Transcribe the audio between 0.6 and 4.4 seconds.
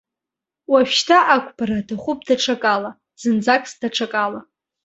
Уажәшьҭа ақәԥара аҭахуп даҽакала, зынӡаск даҽакала.